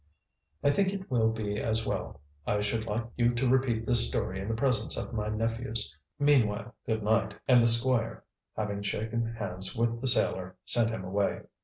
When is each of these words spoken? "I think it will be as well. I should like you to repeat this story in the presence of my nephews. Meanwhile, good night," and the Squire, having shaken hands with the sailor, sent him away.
"I 0.63 0.71
think 0.71 0.91
it 0.91 1.11
will 1.11 1.29
be 1.29 1.59
as 1.59 1.85
well. 1.85 2.21
I 2.47 2.61
should 2.61 2.87
like 2.87 3.05
you 3.17 3.35
to 3.35 3.47
repeat 3.47 3.85
this 3.85 4.07
story 4.07 4.39
in 4.39 4.47
the 4.47 4.55
presence 4.55 4.97
of 4.97 5.13
my 5.13 5.29
nephews. 5.29 5.95
Meanwhile, 6.17 6.73
good 6.87 7.03
night," 7.03 7.35
and 7.47 7.61
the 7.61 7.67
Squire, 7.67 8.23
having 8.55 8.81
shaken 8.81 9.23
hands 9.35 9.75
with 9.75 10.01
the 10.01 10.07
sailor, 10.07 10.55
sent 10.65 10.89
him 10.89 11.03
away. 11.03 11.41